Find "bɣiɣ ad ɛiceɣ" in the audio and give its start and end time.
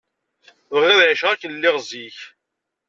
0.73-1.29